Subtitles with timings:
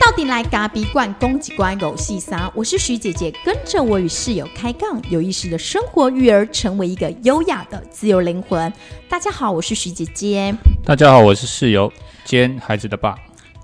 [0.00, 8.72] 到底来咖比罐攻击关狗戏撒，我是徐姐姐，跟着我与室友开杠，有意识的生活育儿，成为一个优雅的自由灵魂。
[9.08, 10.54] 大家好，我是徐姐姐。
[10.84, 11.92] 大家好，我是室友
[12.24, 13.16] 兼孩子的爸。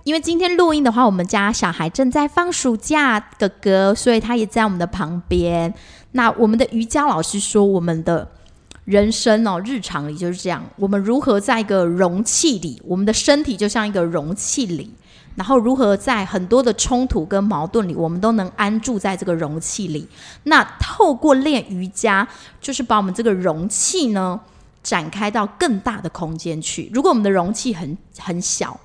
[0.04, 5.74] 因为今天录音的话，我们家小孩正在放暑假，哥哥，所以他也在我们的旁边。
[6.12, 8.28] 那我们的瑜伽老师说，我们的
[8.90, 14.92] 人生哦，日常里就是这样，我们如何在一个容器里，我们的身体就像一个容器里，
[15.36, 20.08] 然后如何在很多的冲突跟矛盾里，我们都能安住在这个容器里。
[20.42, 22.26] 那透过练瑜伽，
[22.60, 24.40] 就是把我们这个容器呢
[24.82, 26.90] 展开到更大的空间去。
[26.92, 28.80] 如果我们的容器很很小，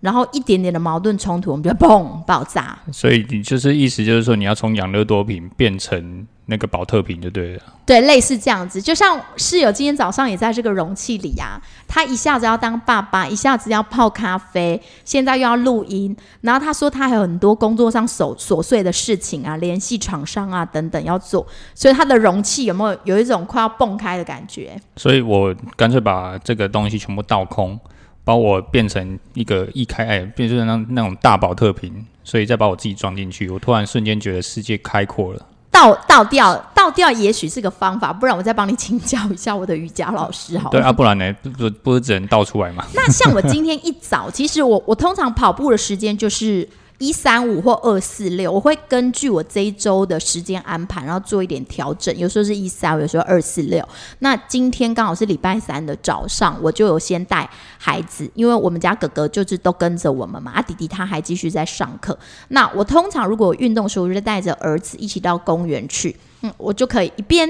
[0.00, 2.78] 然后一点点的矛盾冲突，我们就砰爆炸。
[2.92, 7.62] 所以你就是意思就是说，你要从养乐多瓶变成那个保特瓶就对了。
[7.84, 24.78] 对，类似这样子，就像室友今天早上也在这个容器里啊，他一下子要当爸爸，一下子要泡咖啡，现在又要录音，然后他说他还有很多工作上琐琐碎的事情啊，联系厂商啊等等要做，所以他的容器有没有有一种快要蹦开的感觉？
[24.96, 27.80] 所以我干脆把这个东西全部倒空，
[28.28, 31.90] 把我变成一个一开哎，变成那那种大宝特瓶，
[32.22, 35.46] 所以再把我自己装进去，我突然瞬间觉得世界开阔了。
[35.70, 40.72] 倒倒掉倒掉也许是个方法，不然我再帮你请教一下我的瑜伽老师好了。
[40.72, 41.34] 对啊，不然呢？
[41.42, 42.84] 不不不是只能倒出来吗？
[42.92, 46.68] 那像我今天一早，其实我我通常跑步的时间就是
[46.98, 52.16] 一三五或二四六，我会根据我这一周的时间安排，然后做一点调整。
[52.18, 53.88] 有时候是一三五，有时候二四六。
[54.18, 62.18] 那今天刚好是礼拜三的早上，我就有先带孩子，因为我们家哥哥就是都跟着我们嘛，啊弟弟他还继续在上课。
[62.48, 67.48] 那我通常如果运动的时候，我就带着儿子一起到公园去，嗯，我就可以一边。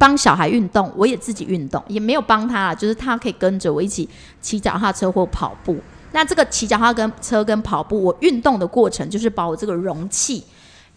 [0.00, 4.08] 帮小孩运动，我也自己运动，也没有帮他啦，就是他可以跟着我一起
[4.40, 5.76] 骑脚踏车或跑步。
[6.12, 10.44] 那这个骑脚踏跟车跟跑步，我运动的过程就是把我这个容器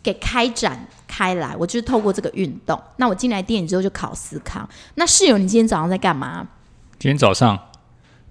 [0.01, 2.79] 给开展开来，我就是透过这个运动。
[2.97, 4.67] 那我进来店里之后就考思康。
[4.95, 6.47] 那室友，你今天早上在干嘛？
[6.97, 7.57] 今天早上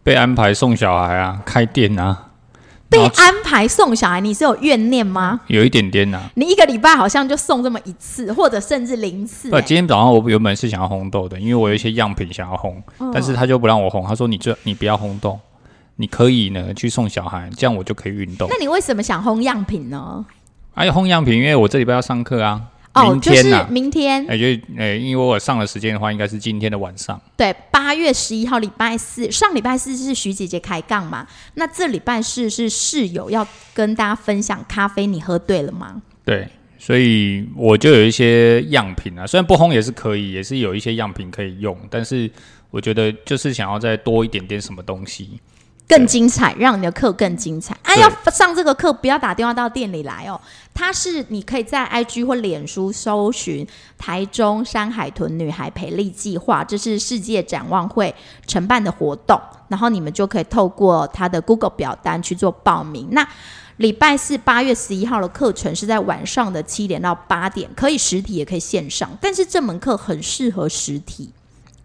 [0.02, 2.30] 被安排送小孩啊，开店啊，
[2.88, 5.40] 被安排送小孩，你是有怨念吗？
[5.48, 15.38] 有一点点呐、你一个礼拜好像就送这么一次，或者甚至零次、不，欸今天早上我原本是想要烘豆的，因为我有一些样品想要烘，嗯但是他就不让我烘，他说你这你不要烘豆，
[16.00, 18.48] 你可以呢去送小孩，这样我就可以运动。
[18.50, 20.24] 那你为什么想烘样品呢？
[20.72, 22.62] 还有烘样品，因为我这礼拜要上课啊，
[22.94, 24.44] 哦，就是明天呐、明天，哎、就
[24.78, 27.20] 哎、因为我上的时间的话，应该是今天的晚上。
[27.36, 31.26] 对，八月十一号礼拜四，上礼拜四是徐姐姐开杠嘛？
[31.54, 36.00] 那这礼拜四是室友要跟大家分享咖啡，你喝对了吗？
[36.24, 42.30] 对，所以我就有一些样品啊，虽然不烘也是可以，也是有一些样品可以用，但是
[42.70, 45.38] 我觉得就是想要再多一点点什么东西。
[45.90, 47.76] 更精彩，让你的课更精彩。
[47.82, 50.40] 啊，要上这个课，不要打电话到店里来哦。
[50.72, 53.66] 它是你可以在 IG 或脸书搜寻
[53.98, 58.14] 台中山海豚女孩培力计划，这是世界展望会
[58.46, 63.08] 承办的活动，然后你们就可以透过它的 Google 表单去做报名。
[63.10, 63.28] 那
[63.78, 71.32] 礼拜四八月十一号的课程是在晚上的七点到八点，可以实体也可以线上，但是这门课很适合实体，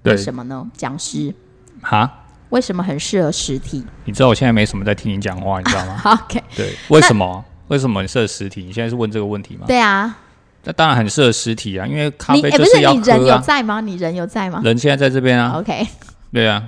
[0.04, 0.70] 为对，什么呢？
[0.78, 1.34] 讲师
[1.82, 2.25] 哈，
[2.56, 6.02] 为什么很适合实体你知道我现在没什么在听你讲话，你知道吗？？
[6.24, 7.44] OK，对，为什么？
[7.68, 8.64] 为什么很适合实体？
[8.64, 9.66] 你现在是问这个问题吗？
[9.68, 10.18] 对啊，
[10.64, 13.42] 那当然很适合实体啊，因为咖啡就不是要你人有喝啊。
[13.42, 13.82] 在吗？
[13.82, 15.86] 你人有在吗人现在在这边啊，？OK，
[16.32, 16.64] 对啊。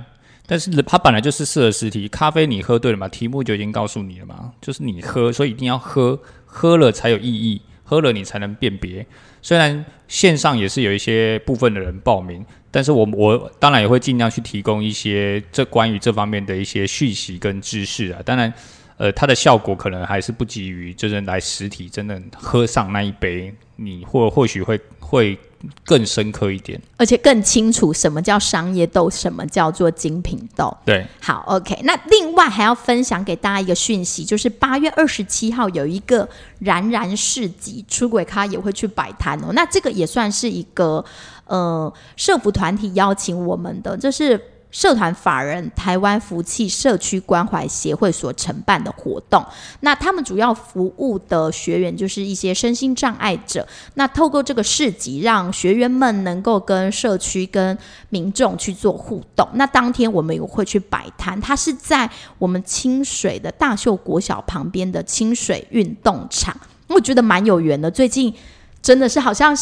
[0.46, 3.08] 但是它本来就是适合实体，咖啡你喝对了嘛？
[3.08, 9.06] 题目就已经告诉你了嘛，就是你喝，所以一定要喝，喝了才有意义，喝了你才能辨别。
[9.40, 18.20] 虽然线上也是有一些部分的人报名，但是我我当然也会尽量去提供一些这关于这方面的一些讯息跟知识啊。
[18.24, 18.52] 当然，
[18.96, 25.38] 呃，它的效果可能还是不及于真正来实体真的喝上那一杯，你或或许会会
[25.84, 26.80] 更深刻一点。
[26.96, 30.76] 而且更清楚什么叫商业豆，什么叫做精品豆。
[30.84, 31.80] 对，好，OK。
[31.84, 36.28] 那另外还要分享给大家一个讯息，就是八月二十七号有一个
[36.60, 39.48] 冉冉市集，出轨咖也会去摆摊哦。
[39.52, 41.04] 那这个也算是一个
[41.46, 49.44] 呃社服团体邀请我们的，就是社团法人台湾福气社区关怀协会所承办的活动。
[49.80, 53.66] 那他们主要服务的学员就是一些身心障碍者。
[53.94, 57.76] 那透过这个市集，让学员们能够跟社区、跟
[58.10, 59.48] 民众去做互动。
[59.54, 66.54] 那当天我们也会去摆摊，它是在我们清水的大秀国小旁边的清水运动场。
[66.88, 68.34] 我觉得蛮有缘的，最近
[68.82, 69.56] 真的是好像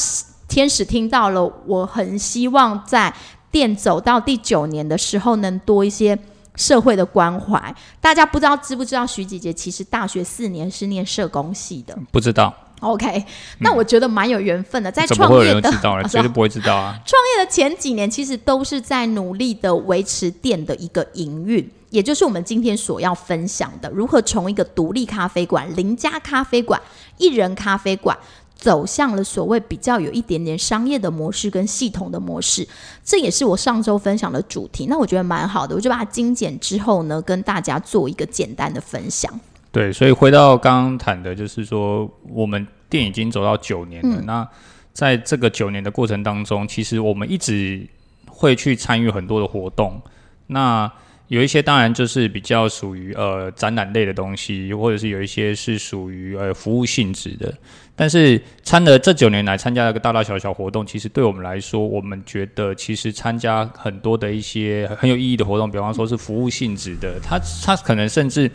[0.48, 3.14] 天使听到了，我很希望在。
[3.56, 6.18] 店走到第九年的时候，能多一些
[6.56, 7.74] 社会的关怀。
[8.02, 11.96] 大家不知道知不知道，徐姐姐其实大学四年是念社工系的。
[12.12, 13.24] 不知道，OK，
[13.60, 16.04] 那我觉得蛮有缘分的，在创业的人知道呢？
[16.12, 17.00] 绝对不会知道啊！
[17.06, 26.78] 创业的前几年，其实都是在努力的维持店的一个营运，也就是我们今天所要分享的，如何从一个独立咖啡馆、邻家咖啡馆、
[27.16, 28.14] 一人咖啡馆。
[28.56, 32.66] 走向了所谓比较有一点点商业的模式跟系统的模式，
[33.04, 34.86] 这也是我上周分享的主题。
[34.88, 39.32] 那我觉得蛮好的，我就把它精简之后呢，跟大家做一个简单的分享。
[39.70, 44.22] 对，所以回到刚刚谈的，就是说我们店已经走到九年了。
[44.22, 44.48] 那
[44.94, 47.86] 在这个九年的过程当中，其实我们一直
[48.26, 50.00] 会去参与很多的活动。
[50.46, 50.90] 那
[51.28, 57.52] 有一些当然就是比较属于呃展览类的东西，或者是有一些是属于呃服务性质的。
[57.98, 68.50] 但是参了这九年来参加了个大大小小活动，其实对我们来说，我们觉得其实参加很多的一些很有意义的活动，比方说是服务性质的，它它可能甚至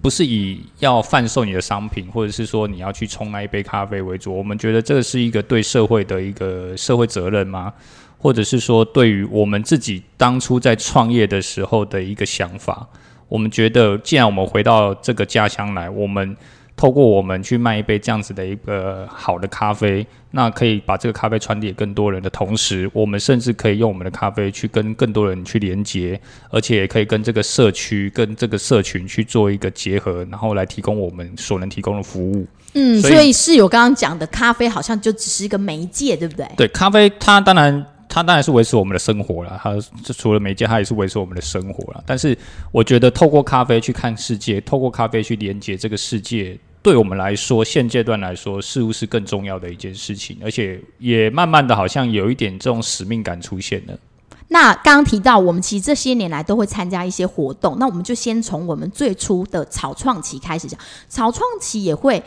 [0.00, 4.32] 不是以要贩售你的商品，或者是说你要去冲那一杯咖啡为主。
[4.32, 7.72] 我们觉得这是一个对社会的一个社会责任吗？
[8.16, 12.86] 或者是说对于我们自己当初在创业的时候的一个想法？
[13.28, 16.36] 我们觉得，既然我们回到这个家乡来，我们
[16.78, 26.18] 透过我们去卖一杯这样子的一个好的咖啡，那可以把这个咖啡传递给更多人的同时，我们甚至可以用我们的咖啡去跟更多人去连接，
[26.50, 32.46] 而且也可以跟这个社区、跟这个社群去做一个结合，然后来提供我们所能提供的服务。
[32.74, 36.46] 嗯，所以所以室友刚刚讲的咖啡好像就只是一个媒介，对不对？
[36.56, 42.04] 对，咖啡它当然它当然是维持我们的生活了，它这除了媒介，它也是维持我们的生活了。
[42.06, 42.38] 但是
[42.70, 46.56] 我觉得透过咖啡去看世界，透过咖啡去连接这个世界。
[46.82, 53.98] 对我们来说，现阶段来说，似乎是更重要的一件事情，而且也慢慢的好像有一点这种使命感出现了。
[54.50, 60.80] 那刚刚提到，我们其实这些年来都会参加一些活动，那我们就先从我们最初的草创期开始讲。
[61.08, 62.22] 草创期也会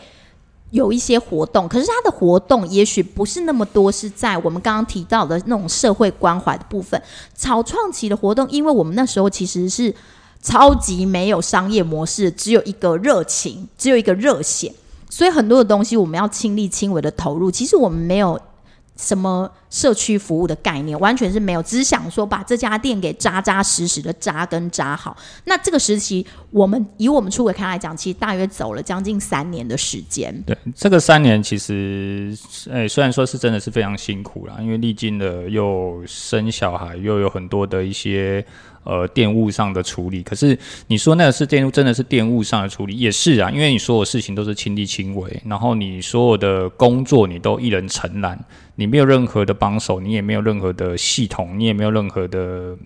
[0.70, 7.02] 有一些活动，可是它的活动也许不是那么多，是在我们刚刚提到的那种社会关怀的部分。
[7.34, 9.92] 草创期的活动，因为我们那时候其实是
[10.42, 14.74] 超级没有商业模式，只有一个热情，只有一个热血，
[15.08, 17.50] 所以很多的东西我们要亲力亲为的投入。
[17.50, 18.38] 其实我们没有
[18.96, 25.16] 什么社区服务的概念，完全是没有，只是想说把这家店给扎扎实实的扎根扎好。
[25.44, 30.42] 那这个时期，我们以我们出轨看来讲，其实大约走了将近三年的时间。
[30.46, 32.36] 对，这个三年其实，
[32.68, 38.44] 诶、虽然说是真的是非常辛苦啦，因为历经了又生小孩，又有很多的一些
[38.84, 40.22] 呃电务上的处理。
[40.22, 48.38] 可是你说那个是电务，真的是电务上的处理，也是啊，因为你所有事情都是亲力亲为，然后你所有的工作你都一人承揽，
[48.76, 52.76] 你没有任何的帮手，你也没有任何的系统，你也没有任何的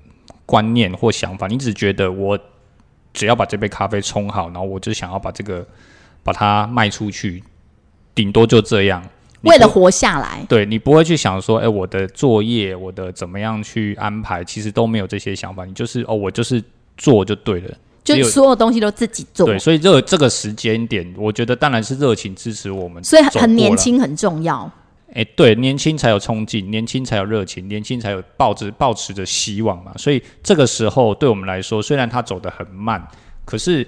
[0.44, 2.38] 观念或想法，你只觉得我
[3.12, 5.66] 只要把这杯咖啡冲好，然后我就想要把这个
[6.22, 7.42] 把它卖出去，
[8.14, 9.02] 顶多就这样。
[9.46, 15.64] 为了活下来，对你不会去想说，哎、我的作业，我的怎么样去安排，其实都没有这些想法。
[15.64, 16.62] 你就是哦，我就是
[16.96, 17.70] 做就对了。
[18.04, 23.56] 就所有东西都自己做，对，所以这这个时间点，我觉得当然是热情支持我们，所以很。
[23.56, 24.70] 年轻很重要。
[25.12, 29.90] 哎、对，年轻才有冲劲，年轻才有热情，年轻才有抱着抱持着希望嘛。
[29.96, 33.04] 所以这个时候对我们来说，虽然他走得很慢，
[33.44, 33.84] 可是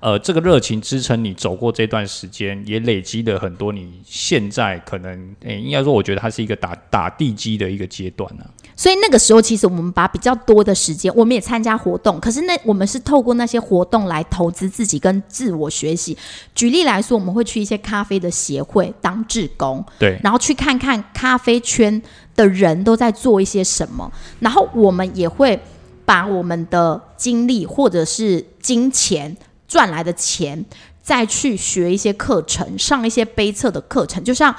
[0.00, 3.70] 呃，这个热情支撑你走过这段时间，也累积了很多。
[3.70, 16.16] 你现在可能，诶、应该说，我觉得它是一个打打地基的一个阶段啊呢、所以那个时候，其实我们把比较多的时间，我们也参加活动，可是那我们是透过那些活动来投资自己跟自我学习。
[16.54, 22.00] 举例来说，我们会去一些咖啡的协会当志工，对，然后去看看咖啡圈
[22.34, 25.60] 的人都在做一些什么，然后我们也会
[26.06, 29.36] 把我们的精力或者是金钱
[29.70, 30.62] 赚来的钱，
[31.00, 34.52] 再去学一些课程，上一些杯测的课程，就像。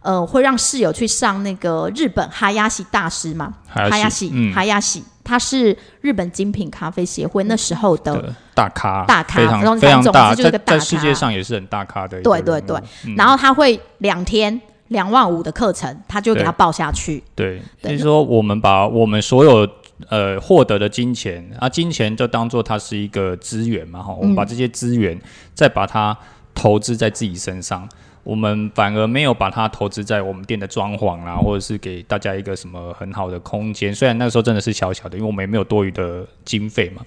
[0.00, 3.52] 呃，会让室友去上那个日本哈亚西大师嘛？
[3.68, 12.22] 哈哈亚西，嗯，哈亚西，他是日本精品咖啡协会那时候的的大咖，大咖非然后常非常大，就是在个大咖在世界上也是很大咖的。
[12.22, 17.22] 对对对嗯然后他会两天两万五的课程，他就给他对报下去。
[17.34, 19.68] 对，对就是说我们把我们所有
[20.08, 25.20] 呃获得的金钱啊，金钱就当做它是一个资源嘛，哈，我们把这些资源
[25.54, 26.16] 再把它
[26.54, 27.88] 投资在自己身上。
[28.24, 33.94] 我们反而没有把它投资在我们店的装潢啦，或者是给大家一个什么很好的空间。
[33.94, 37.02] 虽然那时候真的是小小的，因为我们也没有多余的经费嘛。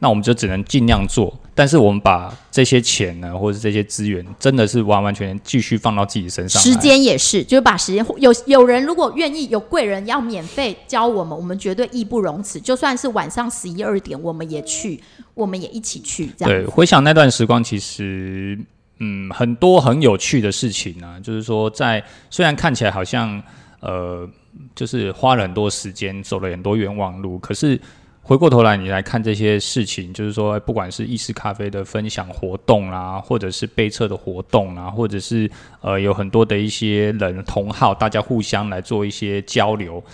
[0.00, 6.62] 那我们就只能尽量做，但是我们把这些钱呢，或者这些资源，真的是完完全全继续放到自己身上。
[6.62, 12.60] 时间也是，就是把时间有有人如果愿意，有贵人要免费教我们，我们绝对义不容辞。
[12.60, 15.00] 就算是晚上十一二点，我们也去，
[15.34, 16.28] 我们也一起去。
[16.36, 18.56] 这样对，回想那段时光，其实
[18.98, 21.20] 嗯，很多很有趣的事情呢。
[21.20, 22.00] 就是说，在
[22.30, 23.42] 虽然看起来好像
[23.80, 24.28] 呃，
[24.76, 27.80] 就是花了很多时间，走了很多冤枉路，可是。
[28.28, 40.04] 回过头来，你来看这些事情，就是说，不管是意式咖啡的分享活动啦，或者是杯测的活动啦，或者是呃，有很多的一些人同好，大家互相来做一些交流，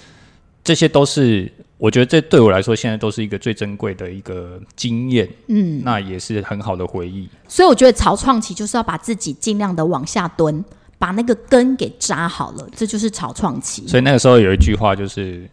[0.63, 5.29] 这些都是我觉得这对我来说，现在都是一个最珍贵的一个经验。
[5.49, 7.29] 嗯，那也是很好的回忆。
[7.49, 10.65] 所以我觉得草创期就是要把自己尽量的往下蹲，
[11.01, 13.89] 把那个根给扎好了，这就是草创期。
[13.89, 15.51] 所以那个时候有一句话就是。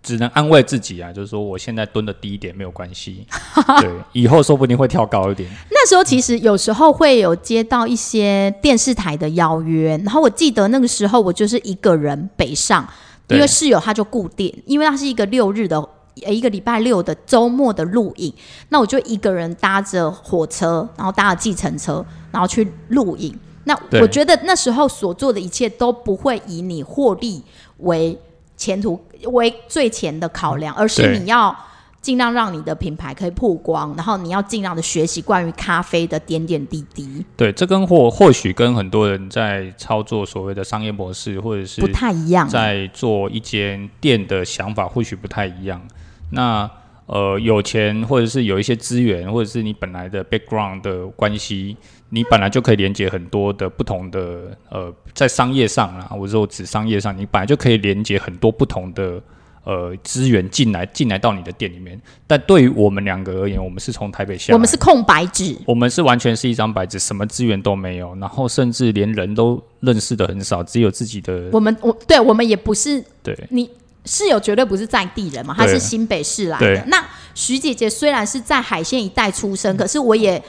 [0.00, 3.26] 只能安慰自己啊，就是说我现在蹲的低一点没有关系，
[3.80, 5.50] 对，以后说不定会跳高一点。
[5.70, 12.88] 那时候其实有时候会有接到一些电视台的邀约，然后我记得那个时候我就是一个人北上，
[13.28, 18.32] 因为室友他就固定，因为他是一个六日的，一个礼拜六的周末的录影，
[18.70, 23.36] 那我就一个人搭着火车，然后搭着计程车，然后去录影。
[23.64, 27.42] 那我觉得那时候所做的一切都不会以你获利
[27.78, 28.18] 为。
[28.60, 31.56] 前途为最前的考量，而是你要
[32.00, 37.24] 尽量让你的品牌可以曝光，然后你要尽量的学习关于咖啡的点点滴滴。
[37.36, 45.82] 对，这跟或或许跟很多人在操作所谓的商业模式，或者是不太一样，在做一间店的想法或许不太一样。
[46.30, 46.70] 那
[47.06, 51.76] 呃，有钱或者是有一些资源，或者是你本来的 background 的关系。
[52.10, 59.20] 你本来就可以连接很多的不同的呃，在商业上啊，或者说指商业上，你本来就可以连接很多不同的
[59.64, 62.00] 呃资源进来，进来到你的店里面。
[62.26, 71.50] 但对于我们两个而言，我们是从台北下，我们是空白纸，我们是完全是一张白纸，什么资源都没有，然后甚至连人都认识的很少，只有自己的。
[71.52, 73.68] 我们我对我们也不是对你。
[74.08, 76.82] 室友绝对不是在地人嘛，他是新北市来的。
[76.86, 80.42] 那徐姐姐虽然是在海线一带出生，可是我也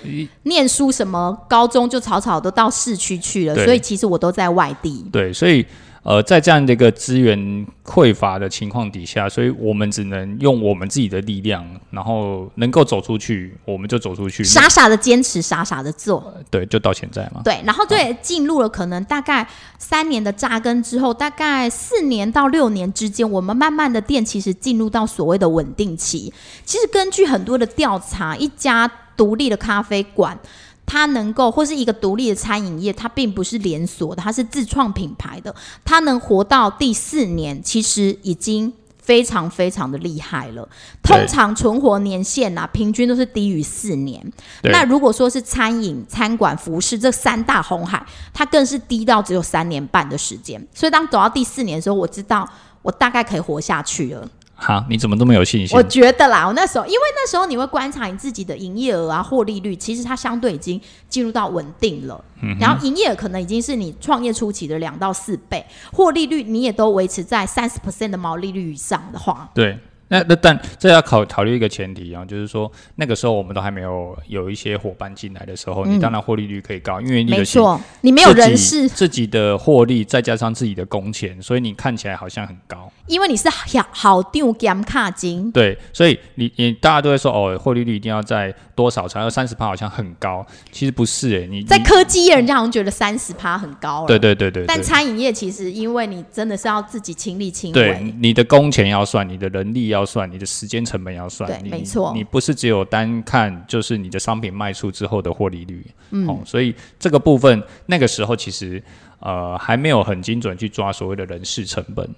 [0.43, 5.05] 念书，什么高中就草草都到市区去了，所以其实我都在外地。
[5.11, 5.65] 对，所以。
[6.01, 7.37] 呃，在这样的一个资源
[7.83, 16.33] 匮乏的情况底下，所以我们只能用我们自己的力量，然后能够走出去，我们就走出去，傻傻的坚持，傻傻的做。
[16.49, 17.41] 对，就到现在嘛。
[17.43, 19.45] 对，然后对，进入了可能大概
[19.77, 26.33] 三年的扎根之后，大概四年到六年之间，我们慢慢的店其实进入到所谓的稳定期。
[26.63, 30.39] 其实根据很多的调查，一家独立的咖啡馆。
[30.91, 35.55] 它能够或是一个独立的餐饮业，它并不是连锁的，它是自创品牌的。
[35.85, 40.67] 它能活到第四年，其实已经非常非常的厉害了。
[41.03, 44.19] 通常存活年限呐，平均都是低于四年。
[44.63, 48.03] 那如果说是餐饮、餐馆、服饰这三大红海，
[48.33, 50.59] 它更是低到只有三年半的时间。
[50.73, 52.49] 所以当走到第四年的时候，我知道
[52.81, 54.27] 我大概可以活下去了。
[54.59, 55.77] 好，你怎么这么有信心？
[55.77, 62.23] 我觉得啦，我那时候，因为那时候你会观察你自己的营业额啊、获利率，其实它相对已经进入到稳定了。
[62.41, 69.77] 嗯，然后营业额可能已经是你创业初期的两到四倍，获利率你也都维持在三十 percent 的毛利率以上的话，对。
[70.09, 82.91] 那那但这要考考虑一个前提啊，就是说那个时候我们都还没有有一些伙伴进来的时候，你当然获利率可以高，因为你没错，你没有人事自己的获利，再加上自己的工钱，所以你看起来好像很高。
[83.07, 89.29] 因为你是好好丢 gam 卡金，对，所以你你大家都会说哦，获利率一定要在多少才？
[89.29, 94.65] 三十趴好像很高，其实不是哎，你在科技业人家好像觉得三十趴很高了，对对对对。
[94.65, 108.81] 但餐饮业其实因为你真的是要自己亲力亲为，对，你的工钱要算，你的人力要算，你的时间成本要算，对，没错，你不是只有单看就是你的商品卖出之后的获利率，嗯，哦所以这个部分那个时候其实
[109.19, 112.09] 呃还没有很精准去抓所谓的人事成本。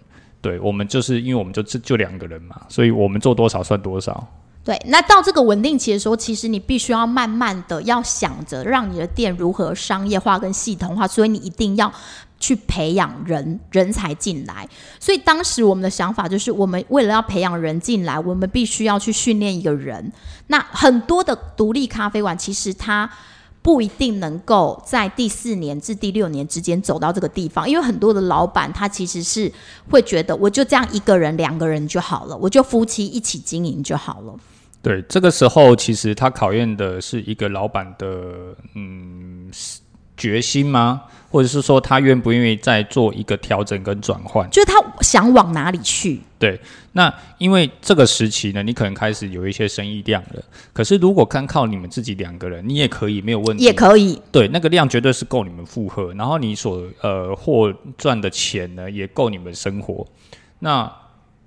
[0.41, 4.27] 对我们就是因为我们就就就两个人嘛，所以我们做多少算多少。
[4.63, 11.91] 对，那到这个稳定期的时候，其实你必须要慢慢的要想着让你的店如何商业化跟系统化，所以你一定要
[12.41, 14.67] 去培养人人才进来。
[14.99, 20.11] 所以当时我们的想法就是，我们为了要培养人进来，我们必须要去训练一个人。
[20.47, 23.09] 那很多的独立咖啡馆其实它。
[23.63, 29.53] 不一定能够在第四年至第六年之间走到这个地方，因为很多的老板他其实是
[29.87, 34.33] 会觉得，我就这样一个人、两个人就好了，我就夫妻一起经营就好了。
[34.81, 39.51] 对，这个时候其实他考验的是一个老板的嗯
[40.17, 41.03] 决心吗？
[41.31, 44.49] 或者是说他愿不愿意再做一个调整跟转换？
[44.49, 46.19] 就是他想往哪里去？
[46.37, 46.59] 对，
[46.91, 50.43] 那因为这个时期呢，你可能开始有一些生意量了。
[50.73, 54.21] 可是如果单靠你们自己两个人，你也可以没有问题，也可以。
[54.31, 60.05] 对，那个量绝对是够你们负荷，然后你所呃获赚的钱呢，也够你们生活。
[60.59, 60.91] 那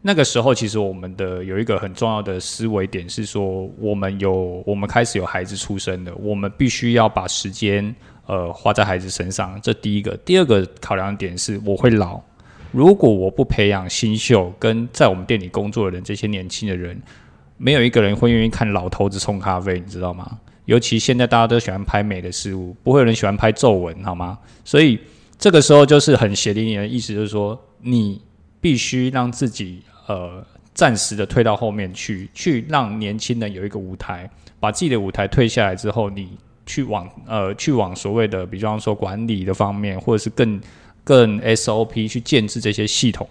[0.01, 7.95] 那个时候，其实我们的有一个很重要的思维点是说，我们有我们开始有孩子出生的，我们必须要把时间。
[8.27, 10.17] 呃，花在孩子身上，这第一个。
[10.25, 12.21] 第二个考量点是，我会老。
[12.73, 17.01] 如果我不培养新秀跟在我们店里工作的人，这些年轻的人，
[17.57, 20.39] 没有一个人会愿意看老头子冲咖啡，你知道吗？
[20.65, 24.39] 尤其现在大家都喜欢拍美的事物，不会有人喜欢拍皱纹，好吗？
[24.65, 24.99] 所以
[25.39, 28.21] 这个时候就是很血淋淋的意思，就是说你
[28.61, 34.29] 必须让自己呃暂时的退到后面去，去让年轻人有一个舞台，
[34.59, 36.39] 把自己的舞台退下来之后，你。
[36.67, 40.61] 去往呃去往所谓的，比方说管理的方面，或者是更
[41.03, 43.29] 更 SOP 去建制这些系统，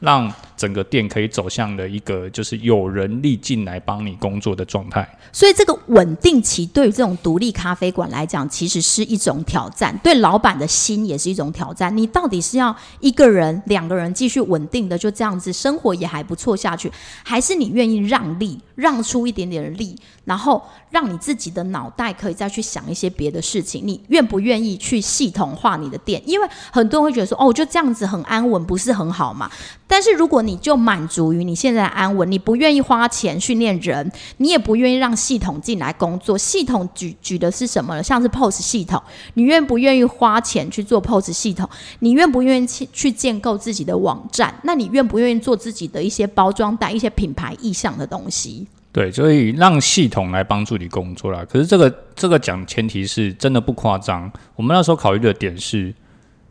[0.00, 5.18] 让整个店可以走向的一个就是有人力进来帮你工作的状态。
[5.32, 11.94] 所以这个稳定期对于这种独立咖啡馆来讲，其实是一种挑战，对老板的心也是一种挑战。
[11.96, 16.90] 你到底是要一个人、两个人继续稳定的就这样子生活也还不错下去，
[17.24, 19.96] 还是你愿意让利，让出一点点的利？
[20.24, 26.22] 然后让你自己的脑袋可以再去想一些别的事情，你愿不愿意去系统化你的店？
[26.24, 29.50] 因为很多人会觉得说，哦，就这样子很安稳，不是很好嘛？
[29.86, 36.36] 但是如果你就满足于你现在的安稳，你不愿意花钱训练人，你也不愿意让系统进来工作。
[36.36, 38.02] 系统举举的是什么呢？
[38.02, 39.02] 像是 POS 系统，
[39.34, 41.68] 你愿不愿意花钱去做 POS 系统？
[42.00, 44.54] 你愿不愿意去去建构自己的网站？
[44.62, 48.66] 那你愿不愿意做自己的一些包装袋、一些品牌意向的东西？
[48.92, 51.44] 对，所以让系统来帮助你工作啦。
[51.50, 54.30] 可是这个这个讲前提是真的不夸张。
[54.54, 55.92] 我们那时候考虑的点是，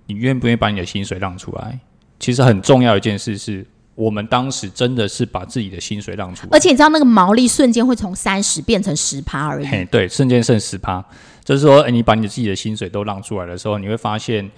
[0.08, 1.80] 你愿不愿意把你的薪水让出来？
[2.20, 9.66] 其实很重要一件事是，我们当时真的是把自己的薪水让出来，而且你知道那个毛利瞬间会从三十变成十趴而已。
[9.68, 11.04] 嘿，对，瞬间剩十趴，
[11.44, 14.50] 就是说，你把你自己的薪水都让出来的时候，你会发现。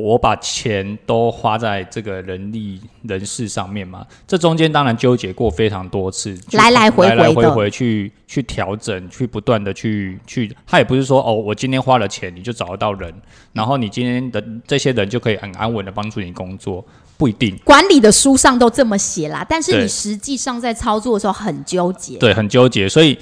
[0.00, 13.14] 我把钱都花在这个人力人事上面嘛，这中间当然纠结过非常多次，来来回回来回回去去调整，去不断的去去，他也不是说哦，我今天花了钱你就找得到人，
[13.52, 16.84] 然后你今天的这些人就可以很安稳的帮助你工作，
[17.16, 17.56] 不一定。
[17.64, 22.88] 管理的书上都这么写啦，但是你实际上在操作的时候很纠结，对，很纠结。
[22.88, 23.16] 所以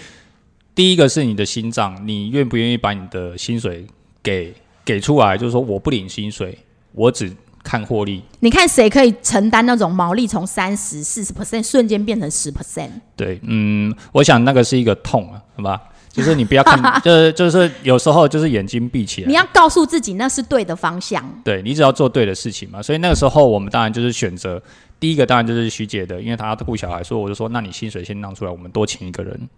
[0.74, 3.86] 第一个是你的心脏，你愿不愿意把你的薪水
[4.22, 4.54] 给？
[4.84, 6.58] 给出来就是说，我不领薪水，
[6.92, 8.22] 我只看获利。
[8.40, 12.90] 你看谁可以承担那种毛利从三十四十 percent 瞬间变成十 percent？
[13.14, 15.80] 对，嗯，我想那个是一个痛啊，好吧？
[16.10, 21.24] 就是你不要看， 就是就是有时候就是眼睛闭起来，你要告诉自己那是对的方向。
[21.42, 22.82] 对你只要做对的事情嘛。
[22.82, 24.62] 所以那个时候我们当然就是选择
[25.00, 29.48] 第一个，当然就是徐姐的，因为她要顾小孩，所以我就说，那你薪水先让出来，我们多请一个人。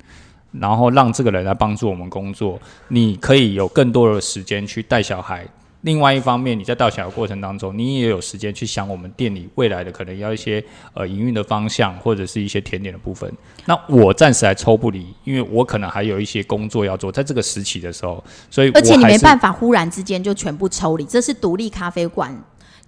[0.60, 5.46] 然后让这个人来帮助我们工作，你可以有更多的时间去带小孩。
[5.82, 10.64] 另外一方面，你在带小孩过程当中，你也有时间去想我们店里未来的可能要一些
[10.94, 13.30] 呃营运的方向，或者是一些甜点的部分。
[13.66, 22.34] 那我暂时还抽不离，因为我可能还有一些工作要做，在这个时期的时候，所以而且你没办法忽然之间就全部抽离，这是独立咖啡馆。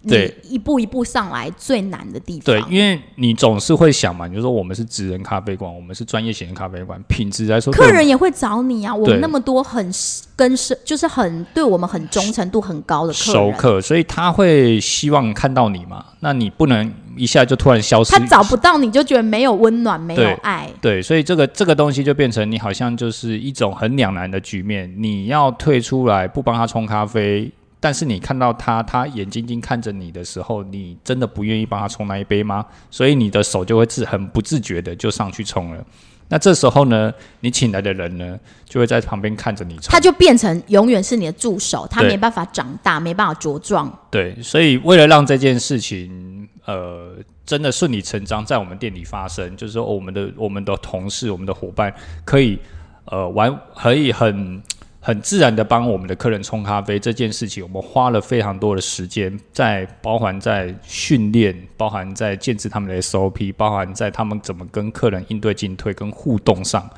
[0.09, 2.45] 对，一步一步上来最难的地方。
[2.45, 8.95] 对，因为你总是会想嘛，你就说我们是职人咖啡馆，我们是专业型的咖啡馆，品质来说，客人也会找你啊。
[8.95, 9.91] 我们那么多很
[10.37, 16.05] 跟深，就是很对我们很忠诚度很高的熟客，所以他会希望看到你嘛。
[16.21, 20.71] 那你不能一下就突然消失，他找不到你就觉得没有温暖，没有爱。
[20.81, 24.93] 对，所以这个这个东西就变成你好像就是一种很两难的局面。
[24.97, 27.51] 你要退出来不帮他冲咖啡。
[27.87, 32.67] 但是你看到他，他眼睛睛看着你的时候，你真的不愿意帮他冲那一杯吗？
[32.91, 35.87] 所以你的手就会自很不自觉的就上去冲了。
[36.27, 43.89] 那这时候呢，你请来的人呢，就会在旁边看着你冲，他就变成永远是你的助手，他没办法长大，没办法茁壮。
[44.11, 51.95] 对，所以为了让这件事情，呃，真的顺理成章在我们店里发生，就是说我们的我们的同事、我们的伙伴
[52.25, 52.59] 可以，
[53.05, 54.61] 呃，玩可以很。
[55.07, 66.91] 很自然的帮我们的客人冲咖啡这件事情，我们花了非常多的时间，在包含在训练，包含在建制他们的 SOP，包含在他们怎么跟客人应对进退跟互动上，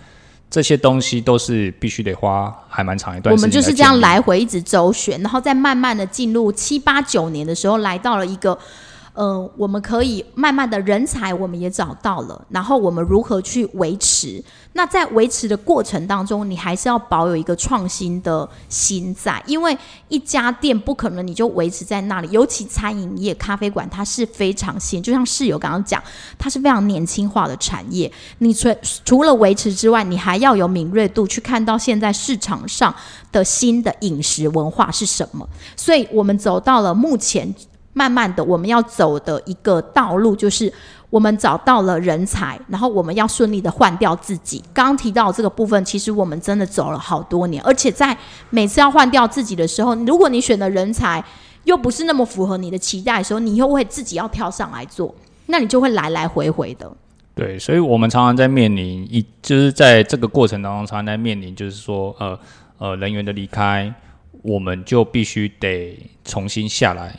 [0.49, 3.39] 这些东西都是必须得花还蛮长一段时间。
[3.39, 8.59] 我们就是这样来回一直周旋，然后再慢慢的进入七八九年的时候，来到了一个。
[9.19, 14.41] 呃，我们可以慢慢的人才我们也找到了，然后我们如何去维持？
[14.75, 19.77] 那在维持的过程当中，你还是要保有一个创新的心在，因为
[20.07, 26.01] 一家店不可能你就维持在那里，尤其餐饮业、咖啡馆，它是非常新，就像室友刚刚讲，
[26.39, 28.09] 它是非常年轻化的产业。
[28.39, 28.69] 你除
[29.05, 32.95] 除了维持之外，你还要有敏锐度去看到现在市场上
[33.33, 35.45] 的新的饮食文化是什么。
[35.75, 37.53] 所以我们走到了目前。
[37.99, 40.73] 慢慢的，我们要走的一个道路就是，
[41.11, 44.63] 我们找到了人才，然后我们要顺利的换掉自己。
[44.73, 48.17] 刚刚提到这个部分，其实我们真的走了好多年，而且在
[48.51, 51.25] 每次要换掉自己的时候，如果你选的人才
[51.65, 55.13] 又不是那么符合你的期待的时候，你又会自己要跳上来做，
[55.47, 56.89] 那你就会来来回回的。
[57.35, 62.39] 对，所以我们常常在面临一，就是在这个过程当中，常常在面临，就是说，呃
[62.79, 63.93] 呃，人员的离开，
[64.43, 67.15] 我们就必须得重新下来。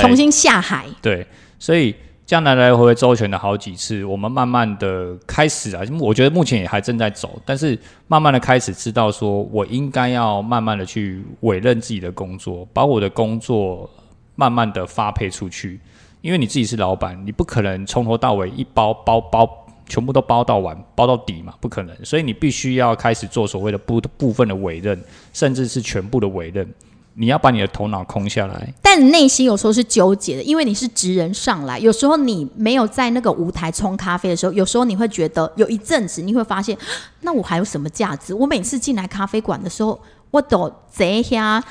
[0.00, 1.26] 重新下海，对，
[1.58, 13.90] 所以这样来来回回周旋了好几次，我们慢慢的开始啊，我觉得目前也还正在走，但是慢慢的开始知道说，我应该要慢慢的去委任自己的工作，把我的工作
[14.34, 15.78] 慢慢的发配出去，
[16.20, 19.48] 因为你自己是老板，你不可能从头到尾一包包包
[19.86, 24.98] 全部都包到完，包到底嘛，不可能，所以你必须要开始做所谓的部部分的委任，
[25.34, 26.66] 甚至是全部的委任。
[27.14, 36.76] 你要把你的头脑空下来，但内心有时候是纠结的，因为你是职人上来，有时候你没有在那个舞台冲咖啡的时候，有时候你会觉得有一阵子你会发现，
[37.20, 38.32] 那我还有什么价值？
[38.32, 41.62] 我每次进来咖啡馆的时候，我都这下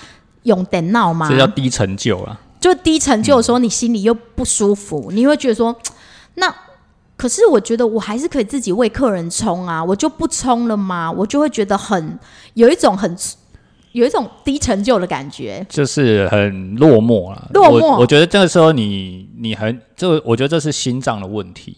[0.43, 1.27] 用电脑吗？
[1.27, 2.39] 这叫低成就啊。
[2.60, 5.75] 就低成就的时候，你心里又不舒服，你会觉得说，
[6.36, 6.56] 那
[7.17, 11.12] 可是我觉得我还是可以自己为客人冲啊，我就不冲了吗？
[11.12, 12.19] 我就会觉得很
[12.54, 13.17] 有一种很。
[13.93, 17.49] 有一种低成就的感觉，就是很落寞了。
[17.54, 21.75] 落寞，我觉得这个时候你你很这，我觉得这是心脏的问题，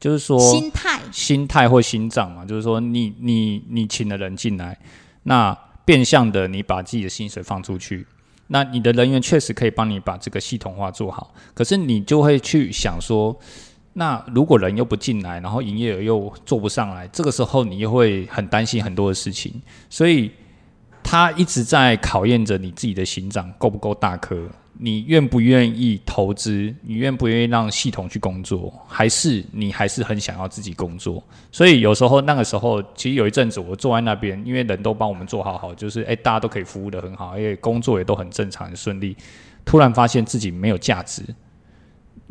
[0.00, 4.76] 就是说心态、心态或心脏嘛，就是说你你你请了人进来，
[5.22, 8.04] 那变相的你把自己的薪水放出去，
[8.48, 13.36] 那你的人员确实可以帮你把这个系统化做好，可是你就会去想说，
[13.92, 20.32] 那如果人又不进来，然后营业额又做不上来，这个时候你又会很担心很多的事情，所以。
[21.04, 26.74] 他一直在考验着你自己的心脏够不够大颗，你愿不愿意投资？
[26.82, 28.72] 你愿不愿意让系统去工作？
[28.88, 31.22] 还是你还是很想要自己工作？
[31.52, 39.16] 所以有时候那个时候，其实有一阵子我坐在那边，因为人都帮我们做好好，就是诶，大家都可以服务的很好，因为工作也都很正常、很顺利。
[39.64, 41.22] 突然发现自己没有价值。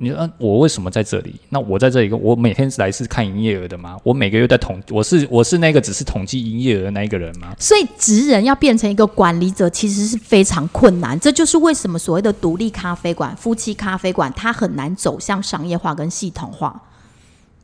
[0.03, 1.35] 你说我为什么在这里？
[1.49, 3.97] 那我在这里，我每天来是看营业额的吗？
[4.03, 7.55] 我每个月在统，我是我是那个只是统计营业额的那一个人吗？
[7.57, 11.19] 所以职人要变成一个管理者，其实是非常困难。
[11.19, 16.81] 这就是为什么所谓的独立咖啡馆、夫妻咖啡馆，它很难走向商业化跟系统化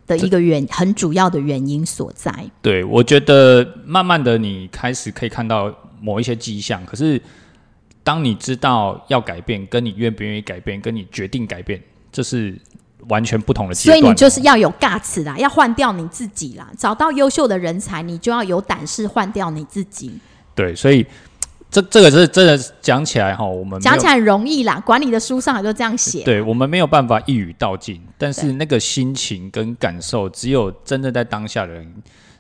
[0.08, 2.34] 的一个原很主要的原因所在。
[2.62, 5.72] 对，我觉得慢慢的你开始可以看到
[6.02, 7.22] 某一些迹象，可是
[8.04, 11.80] 当你知道要改变，跟你愿不愿意改变，跟你决定改变。
[12.12, 12.60] 这是
[13.08, 20.20] 完全不同的阶段，所以你就是要有 guts 啦，要换掉你自己啦，找到优秀的人才，你就要有胆识换掉你自己。
[20.54, 21.06] 对，所以
[21.72, 26.24] 这这个是真的讲起来哈，我们讲起来容易啦，管理的书上也都这样写。
[26.24, 31.94] 对我们没有办法一语道尽，但是那个心情跟感受，只有真正在当下的人，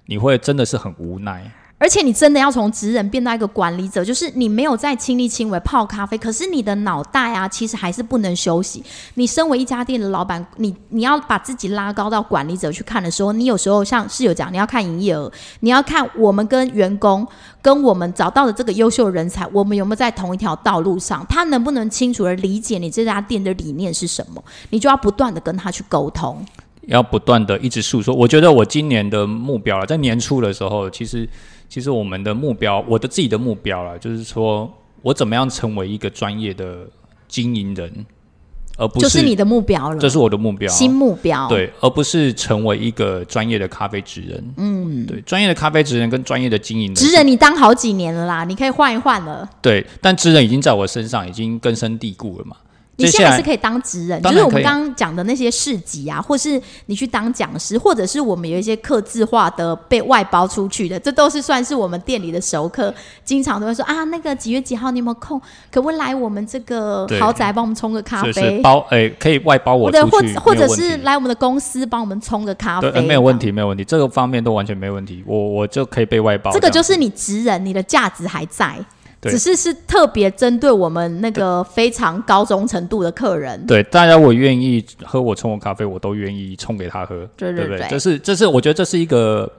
[0.08, 1.51] 你会真的是很无奈。
[1.79, 8.83] 而且你真的要从职人变到一个管理者，就是你没有在亲力亲为泡咖啡，可是你的脑袋啊，其实还是不能休息。
[9.13, 17.25] 你身为一家店的老板，你你要把自己拉高到管理者去看的时候，你有时候像室友讲，你要看营业额，你要看我们跟员工
[17.61, 26.45] 跟我们找到的这个优秀人才，我们有没有在同一条道路上，他能不能清楚的理解你这家店的理念是什么，你就要不断的跟他去沟通，
[26.87, 28.13] 要不断的一直诉说。
[28.13, 31.25] 我觉得我今年的目标了，在年初的时候，其实。
[31.69, 34.69] 其实我们的目标，我的自己的目标了，就是说
[35.03, 36.88] 我怎么样成为一个专业的
[37.27, 38.05] 经营人，
[38.75, 39.99] 而不是就是你的目标了。
[39.99, 41.47] 这是我的目标，新目标。
[41.47, 44.53] 对，而不是成为一个专业的咖啡职人。
[44.58, 49.47] 嗯，对，专业的咖啡职人跟专业的经营职人，你当好几年了啦，你可以换一换了。
[49.62, 52.58] 对，但职人已经在我身上已经根深蒂固了嘛。
[52.99, 65.39] 你现在是可以当职人，就是我们刚刚讲的那些市集啊，或是你去当讲师，或者是我们有一些刻字化的被外包出去的，这都是算是我们店里的熟客，经常都会说啊，那个几月几号你有没有空，
[65.71, 68.59] 可不可以来我们这个豪宅帮我们冲个咖啡？
[68.59, 76.51] 包哎，可以外包我对，或或者是来我们的公司帮我们冲个咖啡，没有问题，没有问题，这个方面都完全没问题，我我就可以被外包。
[76.51, 78.77] 这个就是你职人，你的价值还在。
[79.21, 79.32] 对。
[79.32, 83.65] 只是是特别针对我们那个非常高忠程度的客人。
[83.65, 87.67] 对，大家我愿意喝我冲的咖啡，我都愿意冲给他喝，对不对？
[87.67, 87.88] 对对。
[87.89, 89.51] 这是这是我觉得这是一个，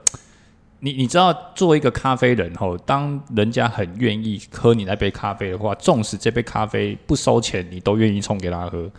[0.79, 8.89] 你你知道，作为一个咖啡人吼，当人家很愿意喝你那杯咖啡的话，纵使这杯咖啡不收钱，你都愿意冲给他喝，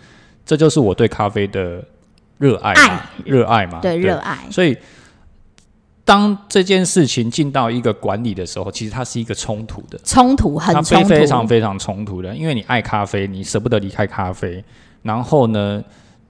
[0.46, 1.82] 这就是我对咖啡的
[2.38, 4.38] 热爱嘛爱，热爱嘛，对，热爱。
[4.50, 4.76] 所以，
[6.04, 14.64] 当这件事情进到一个管理的时候，其实它是一个冲突的，冲突很非冲突，非常非常冲突的，因为你爱咖啡，你舍不得离开咖啡，
[15.02, 15.82] 然后呢，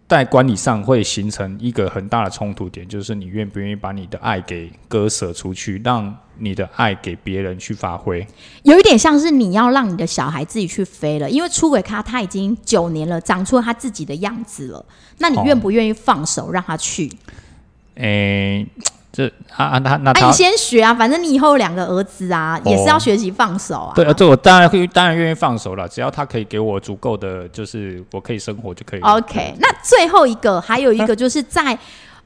[0.07, 8.27] 在管理上会形成一个很大的冲突点，就是你愿不愿意把你的爱给割舍出去，让你的爱给别人去发挥。
[8.65, 14.85] 有一点像是你要让你的小孩自己去飞了，因为出轨咖他已经九年了，长出了他自己的样子了，
[15.17, 17.11] 那你哦愿不愿意放手让他去？
[17.95, 18.67] 诶、
[19.13, 23.93] 这啊啊，那那啊，你先学啊，反正你以后有两个儿子啊，也是哦要学习放手啊。
[23.95, 29.09] 对，啊这我当然会，当然愿意放手了，只要他可以给我足够的，就是我可以生活就可以了。
[29.09, 31.79] OK，那最后一个还有一个就是在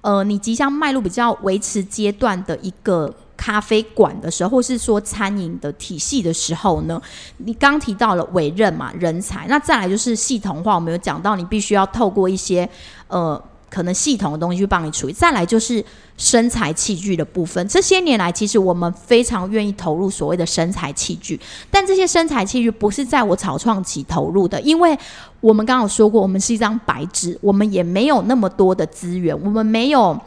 [0.03, 7.03] 呃，你即将迈入比较维持阶段的一个咖啡馆的时候，或是说餐饮的体系的时候呢，
[7.39, 12.69] 你刚提到了委任嘛，人才，那再来就是系统化，我们有讲到你必须要透过一些
[13.09, 13.43] 呃。
[13.69, 15.85] 可能系统的东西去帮你处理，再来就是
[16.17, 17.67] 身材器具的部分。
[17.69, 21.39] 这些年来，其实我们非常愿意投入所谓的身材器具，
[21.71, 24.99] 但这些身材器具不是在我草创期投入的，因为
[25.41, 30.19] 我们刚刚说过，我们是一张白纸，我们也没有那么多的资源，我们没有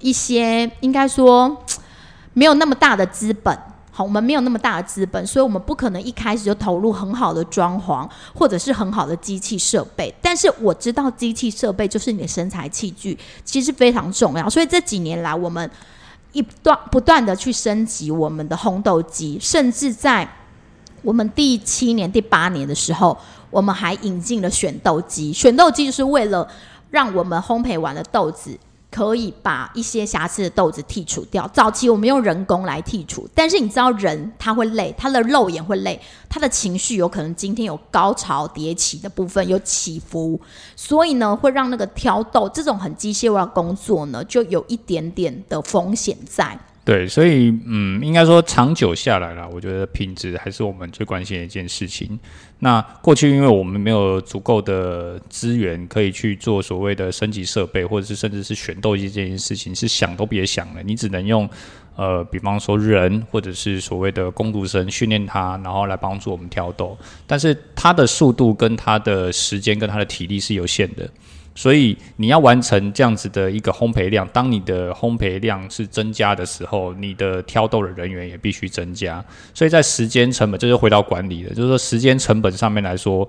[0.00, 1.56] 一些应该说
[2.32, 3.56] 没有那么大的资本。
[4.02, 10.14] 我们没有那么大的资本，所以我们不可能一开始就投入很好的装潢或者是很好的机器设备。
[10.22, 14.48] 但是我知道机器设备就是你的身材器具，其实非常重要。
[14.48, 15.70] 所以这几年来，我们
[16.32, 20.28] 一段不断的去升级我们的烘豆机，甚至在
[21.02, 23.16] 我们第七年、第八年的时候，
[23.50, 25.32] 我们还引进了选豆机。
[25.32, 26.46] 选豆机就是为了
[26.90, 28.58] 让我们烘焙完的豆子
[28.90, 31.46] 可以把一些瑕疵的豆子剔除掉。
[31.48, 40.40] 早期我们用人工来剔除，但是你知道人他会累，他的肉眼会累，他的情绪有可能今天有高潮迭起的部分有起伏，
[40.74, 46.58] 所以呢会让那个挑豆这种很机械化工作呢，就有一点点的风险在。
[46.88, 52.18] 对，所以嗯，应该说长久下来了，我觉得品质还是我们最关心的一件事情。
[52.60, 61.46] 那过去因为我们没有足够的资源可以去做所谓的升级设备，或者是甚至是选斗机这件事情，是想都别想了，你只能用
[61.94, 66.96] 呃，比方说人或者是所谓的工读生训练他，然后来帮助我们挑斗，
[67.26, 71.06] 但是他的速度跟他的时间跟他的体力是有限的。
[71.58, 79.24] 所以你要完成这样子的一个烘焙量，当你的烘焙量是增加的时候，你的挑豆的人员也必须增加。
[79.52, 83.28] 所以在时间成本，这就回到管理了，就是说时间成本上面来说，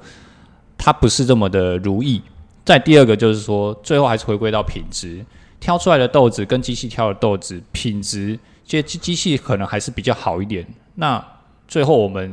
[0.77, 2.21] 它不是这么的如意。
[2.63, 5.25] 再第二个就是说，最后还是回归到品质，
[5.59, 10.63] 挑出来的豆子跟机器挑的豆子品质，这机机器可能还是比较好一点。
[10.93, 11.25] 那
[11.67, 12.31] 最后我们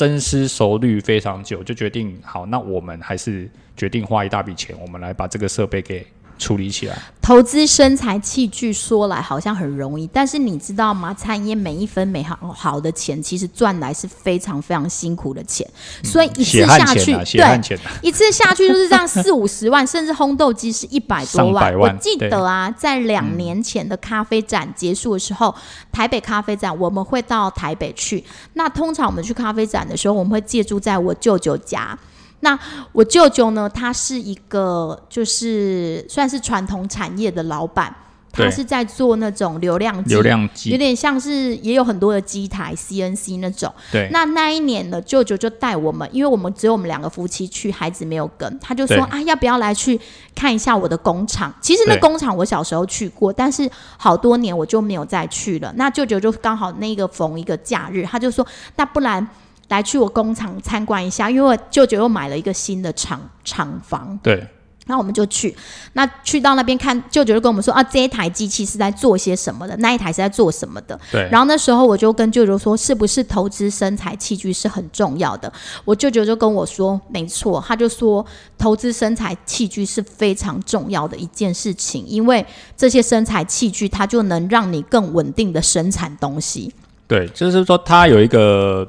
[0.00, 6.06] 深思熟虑非常久，就决定好，那我们还是决定花一大笔钱，我们来把这个设备给
[6.40, 6.98] 处理起来。
[7.20, 11.14] 投资身材器具说来好像很容易，但是你知道吗？
[11.14, 15.64] 餐饮业每一分每毫好的钱，其实赚来是非常非常辛苦的钱，
[16.02, 17.60] 所以一次下去，对，啊，
[18.02, 25.54] 一次下去就是这样 四五十万，甚至烘豆机是一百多万我记得啊，在两年前的咖啡展结束的时候，
[25.92, 28.24] 台北咖啡展我们会到台北去。
[28.54, 31.96] 那通常我们去咖啡展的时候，我们会借住在我舅舅家。
[32.40, 32.58] 那
[32.92, 37.94] 我舅舅呢，他是一个就是算是传统产业的老板，
[38.32, 43.72] 他是在做那种流量机流量有，点像是也有很多的机台 CNC 那种。
[43.90, 50.00] 对，那那一年呢，舅舅就带我们，因为我们只有我们两个夫妻去，孩子没有跟，他就说啊，要不要来去
[50.34, 51.52] 看一下我的工厂？
[51.60, 55.72] 其实那工厂我小时候去过，但是好多年我就没有再去了。
[55.76, 59.28] 那舅舅就刚好那个逢一个假日，他就说，那不然
[59.70, 64.18] 来去我工厂参观一下，因为我舅舅又买了一个新的厂厂房。
[64.22, 64.46] 对，
[64.86, 65.56] 那我们就去，
[65.92, 70.98] 那去到那边看，舅舅就跟我们说啊，这一台机器是在做些什么的，那一台是在做什么的。
[71.12, 75.52] 对，然后那时候我就跟舅舅说，是不是投资身材器具是很重要的？
[75.84, 78.26] 我舅舅就跟我说，没错，他就说
[78.58, 82.44] 投资身材器具是非常重要的一件事情，因为
[82.76, 86.74] 这些身材器具它就能让你更稳定的生产东西。
[87.06, 88.86] 对，就是说它有一个，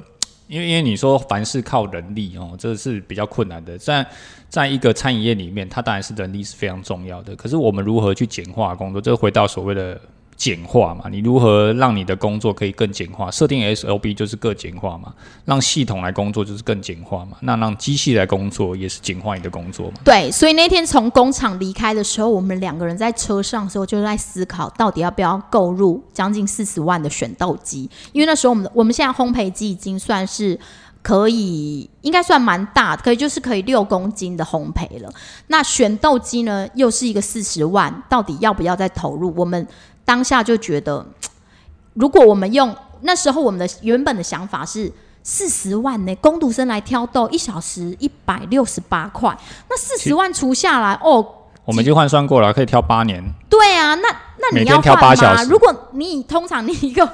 [0.51, 3.77] 因为因为你说凡事靠人力哦，这是比较困难的。
[3.77, 4.05] 在
[4.49, 7.33] 在一个餐饮业里面，它当然是人力是非常重要的。
[7.37, 9.97] 可是我们如何去简化工作，这回到所谓的
[10.41, 11.07] 简化嘛？
[11.07, 13.29] 你如何让你的工作可以更简化？
[13.29, 15.13] 设定 SOP 就是更简化嘛？
[15.45, 17.37] 让系统来工作就是更简化嘛？
[17.41, 19.97] 那让机器来工作也是简化你的工作嘛？
[20.03, 27.87] 对，所以那天从工厂离开的时候，我们两个人在车上的时候就在思考，到底要不要购入将近四十万的选豆机？
[28.11, 30.59] 因为那时候我们我们现在烘焙机已经算是。
[31.03, 35.11] 可以，应该算蛮大，可以就是可以六公斤的烘焙了。
[35.47, 39.33] 那选豆机呢，又是一个四十万，到底要不要再投入？
[39.35, 39.67] 我们
[40.11, 41.05] 当下就觉得，
[41.95, 44.91] 如果我们用那时候我们的原本的想法是
[45.23, 49.33] 四十万呢，工读生来挑豆一小时一百六十八块，
[49.69, 51.25] 那四十万除下来，哦，
[51.63, 53.23] 我们已经换算过了，可以挑八年。
[53.49, 55.49] 对啊，那那你要挑八小时？
[55.49, 57.09] 如果你通常你一个。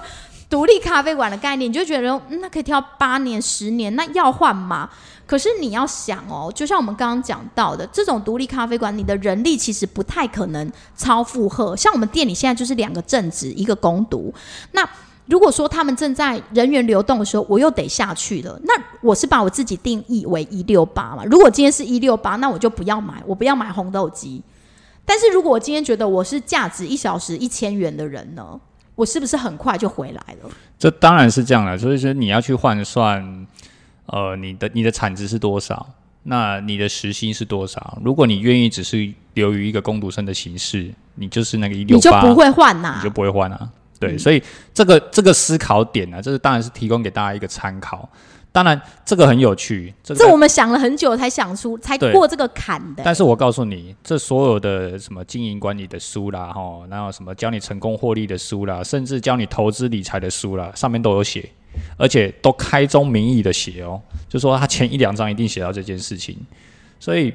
[0.50, 4.90] 独立咖啡馆的概念，你就觉得那可以挑八年、十年，那要换吗？
[5.26, 11.76] 可是你要想哦，就像我们刚刚讲到的，这种独立咖啡馆，你的人力其实不太可能超负荷。
[11.76, 14.34] 像我们店里现在就是两个正职，一个工读。
[14.72, 14.90] 那
[15.26, 18.58] 如果说他们正在人员流动的时候，我又得下去了。
[18.64, 21.26] 那我是把我自己定义为一六八嘛？
[21.26, 24.42] 如果今天是一六八，那我就不要买，我不要买红豆机。
[25.04, 28.58] 但是如果我今天觉得我是价值一小时一千元的人呢？
[28.98, 30.50] 我是不是很快就回来了？
[30.80, 33.48] 这当然是这样的，所以说你要去换算，
[34.08, 35.88] 呃，你的你的产值是多少？
[36.24, 38.00] 那你的时薪是多少？
[38.04, 43.70] 如果你愿意只是留于一个攻读生的形式，你就是那个一六八，你就不会换呐，你就不会换啊。
[44.00, 44.42] 对，所以
[44.74, 48.10] 这个这个思考点呢，这是当然是提供给大家一个参考。
[48.58, 49.94] 当然，这个很有趣。
[50.04, 53.04] 这我们想了很久才想出，才过这个坎的。
[53.06, 61.48] 但是我告诉你，这所有的什么经营管理的书啦，哈，然后什么教你成功获利的书啦，甚至教你投资理财的书啦，上面都有写，
[61.98, 66.36] 而且都开宗明义的写哦，就说他前一两章一定写到这件事情。
[67.00, 67.32] 所以，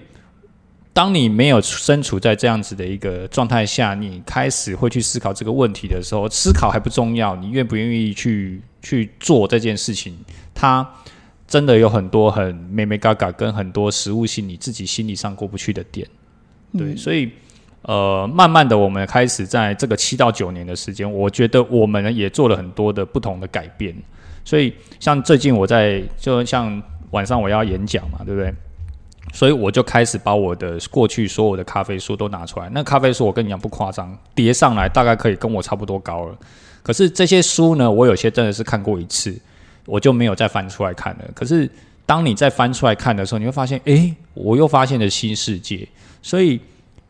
[0.93, 10.19] 当你没有身处在这样子的一个状态下，你开始会去思考这个问题的时候，思考还不重要，你愿不愿意去去做这件事情？
[10.53, 10.85] 他。
[11.53, 16.09] 真的有很多很妹妹嘎嘎，跟很多实物性你自己心理上过不去的点，
[16.79, 17.31] 对，所以
[17.83, 23.95] 呃，慢慢的我们开始在这个七到九年的时间，我觉得我们也做了很多的不同的改变。
[24.47, 28.51] 所以像最近我在，就像晚上我要演讲嘛，对不对？
[29.35, 32.71] 所以我就开始把我的过去所有的咖啡书都拿出来。
[32.71, 36.35] 那咖啡书我跟你讲不夸张，叠上来大概可以跟我差不多高了。
[36.83, 39.39] 可是这些书呢，我有些真的是看过一次。
[39.87, 41.25] 我就没有再翻出来看了。
[41.35, 41.71] 可是，
[42.07, 45.87] 当你再翻出来看的时候，你会发现，诶，我又发现了新世界。
[46.21, 46.61] 所以，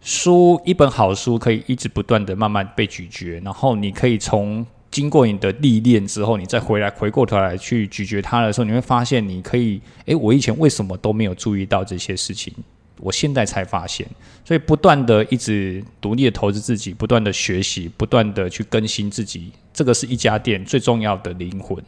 [0.01, 12.53] 书一本好书可以一直不断的慢慢被咀嚼，然后你可以从经过你的历练之后，你再回来回过头来去咀嚼它的时候，你会发现，你可以，诶，我以前为什么都没有注意到这些事情？
[13.01, 14.07] 我现在才发现。
[14.45, 21.83] 所以，不断的一直独立的投资自己，不断的学习，不断的去更新自己，这个是一家店最重要的灵魂。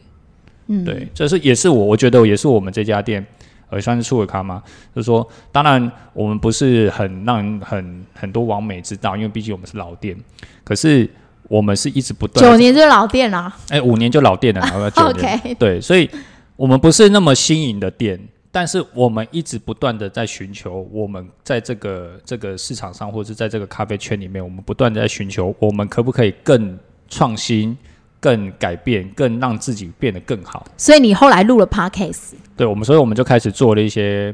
[0.67, 3.25] 嗯，对，这是也是我，我觉得也是我们这家店，
[3.69, 4.63] 呃，算是出尔咖嘛？
[4.95, 10.17] 就是说，当然我们不是很让人很很多网美知道，因为毕竟我们是老店，
[10.63, 11.07] 可是
[11.47, 16.09] 我们是一直不断九年就老店啦，哎，五年就老店了，然后九年， 对，所以
[16.55, 18.19] 我们不是那么新颖的店，
[18.51, 26.75] 但是我们一直不断的在寻求，我们在这个这个市场上，或者是在这个咖啡圈里面，我们不断的在寻求，我们可不可以更
[27.07, 27.77] 创新。
[28.25, 30.65] 更改变，更让自己变得更好。
[30.77, 34.33] 所以你后来录了 podcast，对我们，所以我们就开始做了一些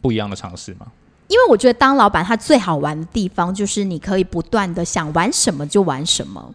[0.00, 0.86] 不一样的尝试嘛。
[1.28, 6.52] 因为我觉得当老板，他最好玩的地方就是你可以不断的想玩什么就玩什么。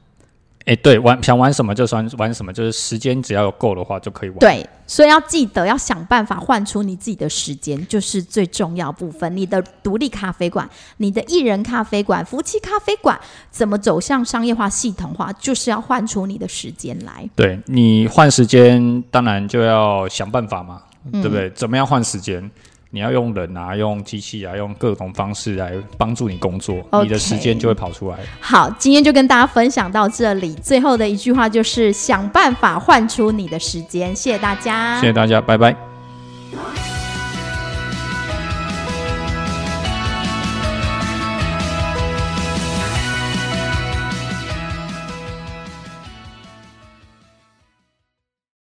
[0.66, 4.40] 哎，对，玩想玩什么就玩玩什么，就是时间只要有够的话就可以玩。
[4.40, 9.36] 对，所以要记得要想办法换出你自己的时间，就是最重要部分。
[9.36, 13.20] 你的独立咖啡馆、你的艺人咖啡馆、夫妻咖啡馆，
[13.52, 17.30] 怎么走向商业化、系统化，就是要换出你的时间来。
[17.36, 21.50] 对你换时间，当然就要想办法嘛，对不对？
[21.50, 22.50] 怎么样换时间？
[22.96, 28.18] 你要用人啊，用机器啊，用各种方式来帮助你工作，你的时间就会跑出来。
[28.40, 30.54] 好，今天就跟大家分享到这里。
[30.62, 34.16] 最后的一句话就是：想办法换出你的时间。
[34.16, 35.76] 谢谢大家，谢谢大家，拜拜。